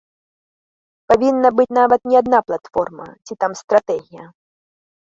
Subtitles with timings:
[1.13, 4.25] Павінна быць нават не адна платформа ці там стратэгія.